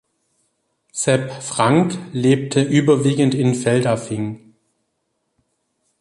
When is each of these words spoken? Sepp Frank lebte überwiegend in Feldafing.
Sepp 0.93 1.43
Frank 1.43 1.95
lebte 2.11 2.59
überwiegend 2.63 3.35
in 3.35 3.53
Feldafing. 3.53 4.55